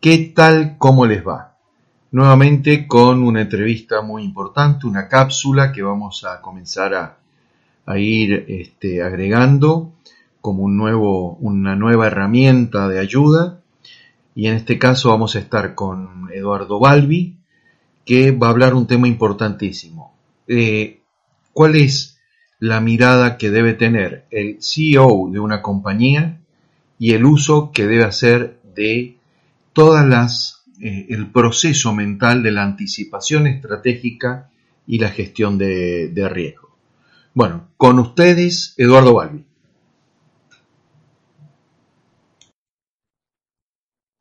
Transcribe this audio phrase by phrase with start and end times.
[0.00, 0.76] ¿Qué tal?
[0.78, 1.58] ¿Cómo les va?
[2.10, 6.94] Nuevamente con una entrevista muy importante, una cápsula que vamos a comenzar
[7.84, 9.92] a, ir este, agregando
[10.40, 13.60] como un nuevo, una nueva herramienta de ayuda.
[14.34, 17.36] Y en este caso vamos a estar con Eduardo Balbi,
[18.06, 20.14] que va a hablar un tema importantísimo.
[20.48, 21.02] Eh,
[21.52, 22.18] ¿Cuál es
[22.58, 26.40] la mirada que debe tener el CEO de una compañía
[26.98, 29.19] y el uso que debe hacer de
[29.72, 34.50] todas las, eh, el proceso mental de la anticipación estratégica
[34.86, 36.76] y la gestión de, riesgo.
[37.34, 39.46] Bueno, con ustedes, Eduardo Balbi.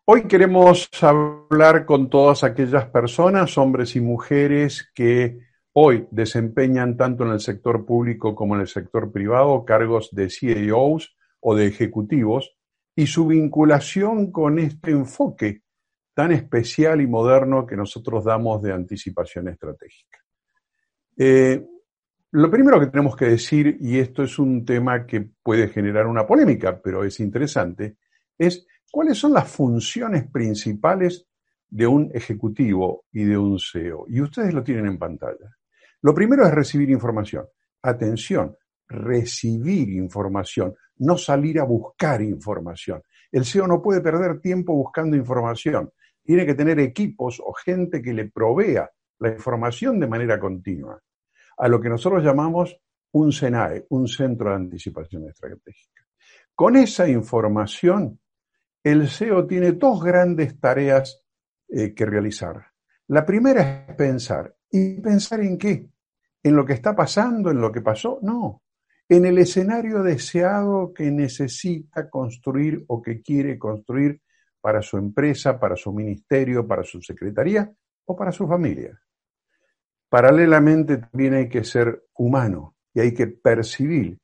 [0.06, 5.40] Hoy queremos hablar con todas aquellas personas, hombres y mujeres, que
[5.74, 11.16] hoy desempeñan tanto en el sector público como en el sector privado cargos de CEOs
[11.40, 12.59] o de ejecutivos
[13.00, 15.62] y su vinculación con este enfoque
[16.14, 20.20] tan especial y moderno que nosotros damos de anticipación estratégica.
[21.16, 21.66] Eh,
[22.32, 26.28] lo primero que tenemos que decir, y esto es un tema que puede generar una
[26.28, 27.96] polémica, pero es interesante,
[28.38, 31.26] es cuáles son las funciones principales
[31.70, 34.08] de un ejecutivo y de un CEO.
[34.10, 35.56] Y ustedes lo tienen en pantalla.
[36.02, 37.46] Lo primero es recibir información.
[37.82, 38.58] Atención,
[38.90, 43.04] recibir información, no salir a buscar información.
[43.32, 45.92] El CEO no puede perder tiempo buscando información.
[46.24, 51.00] Tiene que tener equipos o gente que le provea la información de manera continua.
[51.58, 52.78] A lo que nosotros llamamos
[53.12, 56.06] un SENAE, un Centro de Anticipación Estratégica.
[56.56, 58.20] Con esa información,
[58.84, 61.24] el CEO tiene dos grandes tareas
[61.68, 62.66] eh, que realizar.
[63.08, 64.56] La primera es pensar.
[64.72, 65.90] ¿Y pensar en qué?
[66.44, 67.50] ¿En lo que está pasando?
[67.50, 68.20] ¿En lo que pasó?
[68.22, 68.62] No
[69.10, 74.22] en el escenario deseado que necesita construir o que quiere construir
[74.62, 77.72] para su empresa, para su ministerio, para su secretaría
[78.06, 79.02] o para su familia.
[80.10, 84.20] Paralelamente también hay que ser humano y hay que percibir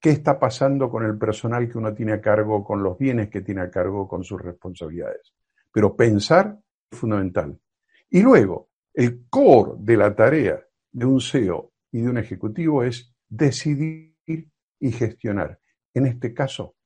[0.00, 3.42] qué está pasando con el personal que uno tiene a cargo, con los bienes que
[3.42, 5.32] tiene a cargo, con sus responsabilidades.
[5.70, 6.58] Pero pensar
[6.90, 7.56] es fundamental.
[8.10, 13.11] Y luego, el core de la tarea de un CEO y de un ejecutivo es
[13.32, 14.14] decidir
[14.78, 15.58] y gestionar.
[15.94, 16.76] En este caso,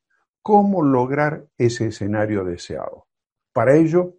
[0.42, 3.08] cómo lograr ese escenario deseado.
[3.52, 4.18] Para ello,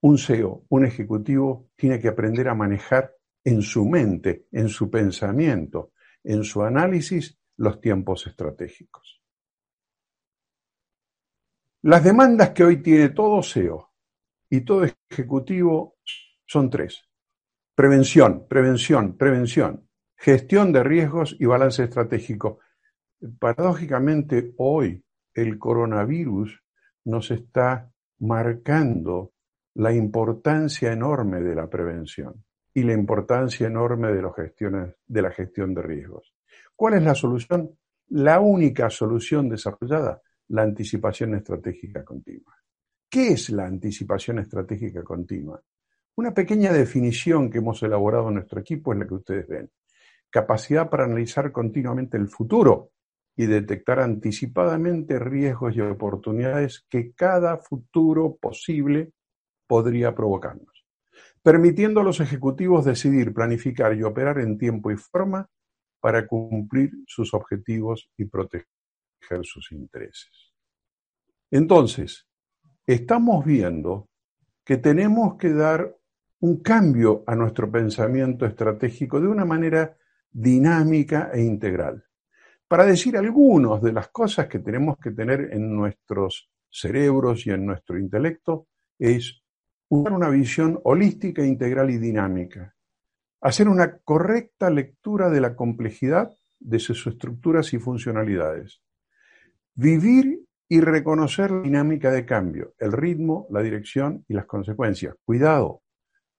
[0.00, 5.92] un CEO, un ejecutivo, tiene que aprender a manejar en su mente, en su pensamiento,
[6.24, 9.22] en su análisis, los tiempos estratégicos.
[11.82, 13.92] Las demandas que hoy tiene todo CEO
[14.48, 15.98] y todo ejecutivo
[16.46, 17.04] son tres.
[17.74, 19.85] Prevención, prevención, prevención
[20.16, 22.58] gestión de riesgos y balance estratégico.
[23.38, 25.04] Paradójicamente, hoy
[25.34, 26.62] el coronavirus
[27.04, 29.32] nos está marcando
[29.74, 36.34] la importancia enorme de la prevención y la importancia enorme de, la gestión de riesgos.
[36.74, 37.70] ¿Cuál es la solución?
[38.08, 42.54] La única solución desarrollada, la anticipación estratégica continua.
[43.08, 45.62] ¿Qué es la anticipación estratégica continua?
[46.16, 49.70] Una pequeña definición que hemos elaborado en nuestro equipo es la que ustedes ven
[50.30, 52.90] capacidad para analizar continuamente el futuro
[53.36, 59.12] y detectar anticipadamente riesgos y oportunidades que cada futuro posible
[59.66, 60.86] podría provocarnos,
[61.42, 65.48] permitiendo a los ejecutivos decidir, planificar y operar en tiempo y forma
[66.00, 68.66] para cumplir sus objetivos y proteger
[69.42, 70.54] sus intereses.
[71.50, 72.26] Entonces,
[72.86, 74.08] estamos viendo
[74.64, 75.96] que tenemos que dar
[76.40, 79.96] un cambio a nuestro pensamiento estratégico de una manera
[80.38, 82.04] dinámica e integral.
[82.68, 87.64] Para decir algunas de las cosas que tenemos que tener en nuestros cerebros y en
[87.64, 88.66] nuestro intelecto,
[88.98, 89.42] es
[89.88, 92.74] usar una visión holística, integral y dinámica.
[93.40, 98.82] Hacer una correcta lectura de la complejidad de sus estructuras y funcionalidades.
[99.74, 105.14] Vivir y reconocer la dinámica de cambio, el ritmo, la dirección y las consecuencias.
[105.24, 105.80] Cuidado,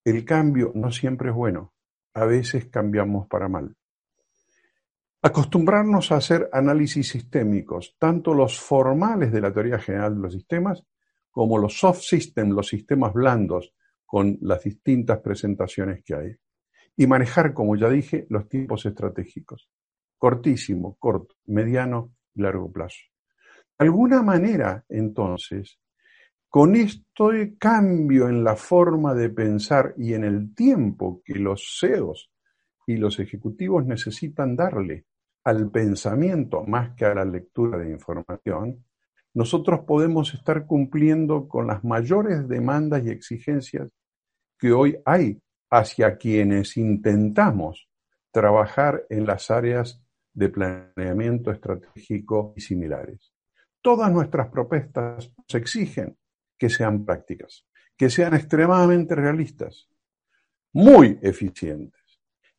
[0.03, 1.73] el cambio no siempre es bueno,
[2.13, 3.75] a veces cambiamos para mal.
[5.21, 10.83] Acostumbrarnos a hacer análisis sistémicos, tanto los formales de la teoría general de los sistemas,
[11.31, 13.73] como los soft systems, los sistemas blandos,
[14.05, 16.35] con las distintas presentaciones que hay.
[16.95, 19.69] Y manejar, como ya dije, los tiempos estratégicos.
[20.17, 22.97] Cortísimo, corto, mediano largo plazo.
[23.77, 25.79] De alguna manera, entonces,
[26.49, 32.31] con este cambio en la forma de pensar y en el tiempo que los CEOs
[32.87, 35.05] y los ejecutivos necesitan darle
[35.43, 38.83] al pensamiento más que a la lectura de información,
[39.33, 43.89] nosotros podemos estar cumpliendo con las mayores demandas y exigencias
[44.57, 45.39] que hoy hay
[45.69, 47.89] hacia quienes intentamos
[48.31, 50.01] trabajar en las áreas
[50.33, 53.33] de planeamiento estratégico y similares.
[53.81, 56.17] Todas nuestras propuestas nos exigen
[56.57, 59.89] que sean prácticas, que sean extremadamente realistas,
[60.73, 61.96] muy eficientes,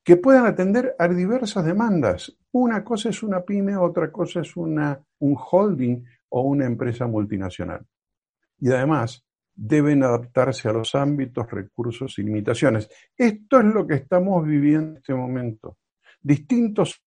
[0.09, 2.35] que puedan atender a diversas demandas.
[2.53, 7.85] Una cosa es una pyme, otra cosa es una, un holding o una empresa multinacional.
[8.59, 9.23] Y además
[9.55, 12.89] deben adaptarse a los ámbitos, recursos y limitaciones.
[13.15, 15.77] Esto es lo que estamos viviendo en este momento.
[16.23, 17.05] Distintos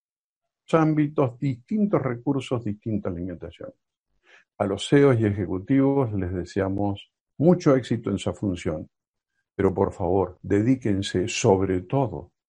[0.72, 3.78] ámbitos, distintos recursos, distintas limitaciones.
[4.60, 7.10] A los CEOs y ejecutivos les deseamos
[7.40, 8.88] mucho éxito en su función,
[9.56, 12.34] pero por favor, dedíquense sobre todo